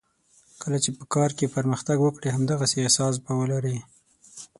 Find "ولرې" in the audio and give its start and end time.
3.39-3.77